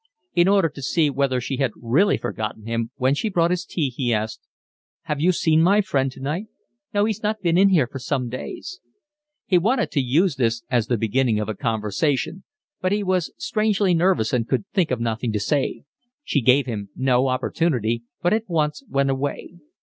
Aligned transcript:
In 0.33 0.47
order 0.47 0.67
to 0.67 0.81
see 0.81 1.11
whether 1.11 1.39
she 1.39 1.57
had 1.57 1.69
really 1.79 2.17
forgotten 2.17 2.65
him, 2.65 2.89
when 2.95 3.13
she 3.13 3.29
brought 3.29 3.51
his 3.51 3.63
tea, 3.65 3.89
he 3.91 4.11
asked: 4.11 4.41
"Have 5.03 5.21
you 5.21 5.31
seen 5.31 5.61
my 5.61 5.81
friend 5.81 6.11
tonight?" 6.11 6.47
"No, 6.91 7.05
he's 7.05 7.21
not 7.21 7.43
been 7.43 7.55
in 7.55 7.69
here 7.69 7.85
for 7.85 7.99
some 7.99 8.27
days." 8.27 8.79
He 9.45 9.59
wanted 9.59 9.91
to 9.91 10.01
use 10.01 10.37
this 10.37 10.63
as 10.71 10.87
the 10.87 10.97
beginning 10.97 11.39
of 11.39 11.49
a 11.49 11.53
conversation, 11.53 12.43
but 12.81 12.91
he 12.91 13.03
was 13.03 13.31
strangely 13.37 13.93
nervous 13.93 14.33
and 14.33 14.49
could 14.49 14.65
think 14.73 14.89
of 14.89 14.99
nothing 14.99 15.31
to 15.33 15.39
say. 15.39 15.83
She 16.23 16.41
gave 16.41 16.65
him 16.65 16.89
no 16.95 17.27
opportunity, 17.27 18.01
but 18.23 18.33
at 18.33 18.49
once 18.49 18.81
went 18.89 19.11
away. 19.11 19.51